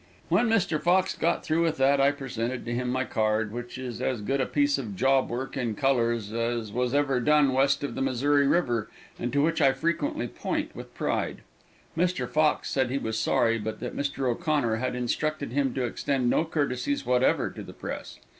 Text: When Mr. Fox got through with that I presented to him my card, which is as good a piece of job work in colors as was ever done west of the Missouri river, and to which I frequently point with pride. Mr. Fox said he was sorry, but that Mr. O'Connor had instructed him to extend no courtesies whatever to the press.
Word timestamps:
When 0.29 0.49
Mr. 0.49 0.81
Fox 0.81 1.15
got 1.15 1.45
through 1.45 1.61
with 1.63 1.77
that 1.77 2.01
I 2.01 2.09
presented 2.11 2.65
to 2.65 2.73
him 2.73 2.89
my 2.89 3.03
card, 3.05 3.51
which 3.51 3.77
is 3.77 4.01
as 4.01 4.21
good 4.23 4.41
a 4.41 4.47
piece 4.47 4.79
of 4.79 4.95
job 4.95 5.29
work 5.29 5.55
in 5.55 5.75
colors 5.75 6.33
as 6.33 6.71
was 6.71 6.95
ever 6.95 7.19
done 7.19 7.53
west 7.53 7.83
of 7.83 7.93
the 7.93 8.01
Missouri 8.01 8.47
river, 8.47 8.89
and 9.19 9.31
to 9.31 9.43
which 9.43 9.61
I 9.61 9.73
frequently 9.73 10.27
point 10.27 10.75
with 10.75 10.95
pride. 10.95 11.41
Mr. 11.95 12.27
Fox 12.27 12.71
said 12.71 12.89
he 12.89 12.97
was 12.97 13.19
sorry, 13.19 13.59
but 13.59 13.79
that 13.79 13.95
Mr. 13.95 14.27
O'Connor 14.27 14.77
had 14.77 14.95
instructed 14.95 15.51
him 15.51 15.71
to 15.75 15.85
extend 15.85 16.31
no 16.31 16.45
courtesies 16.45 17.05
whatever 17.05 17.51
to 17.51 17.61
the 17.61 17.71
press. 17.71 18.17